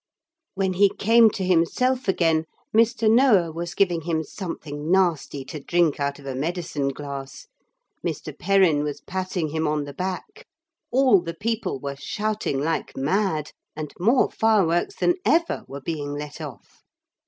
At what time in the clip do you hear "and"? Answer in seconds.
13.75-13.93